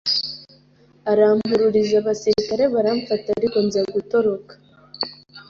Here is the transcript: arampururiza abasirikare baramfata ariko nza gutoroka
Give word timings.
arampururiza 1.11 1.95
abasirikare 2.01 2.63
baramfata 2.73 3.27
ariko 3.37 3.57
nza 3.65 3.81
gutoroka 3.93 4.53